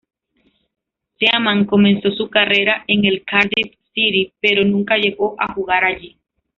[1.19, 6.17] Seaman comenzó su carrera en el Cardiff City, pero nunca llegó a jugar allí.